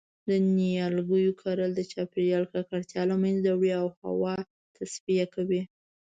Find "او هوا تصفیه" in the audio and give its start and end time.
3.81-5.25